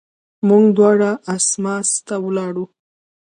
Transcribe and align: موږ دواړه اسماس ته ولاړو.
موږ 0.47 0.63
دواړه 0.77 1.09
اسماس 1.35 1.89
ته 2.07 2.15
ولاړو. 2.25 2.65